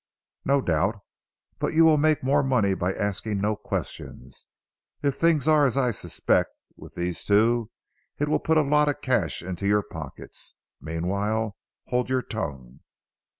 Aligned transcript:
"No 0.43 0.61
doubt; 0.61 0.95
but 1.59 1.73
you 1.75 1.85
will 1.85 1.97
make 1.99 2.23
more 2.23 2.41
money 2.41 2.73
by 2.73 2.91
asking 2.91 3.39
no 3.39 3.55
questions. 3.55 4.47
If 5.03 5.15
things 5.15 5.47
are 5.47 5.63
as 5.63 5.77
I 5.77 5.91
suspect 5.91 6.49
with 6.75 6.95
these 6.95 7.23
two 7.23 7.69
it 8.17 8.27
will 8.27 8.39
put 8.39 8.57
a 8.57 8.63
lot 8.63 8.89
of 8.89 9.01
cash 9.01 9.43
into 9.43 9.67
your 9.67 9.83
pockets. 9.83 10.55
Meanwhile, 10.81 11.55
hold 11.89 12.09
your 12.09 12.23
tongue." 12.23 12.79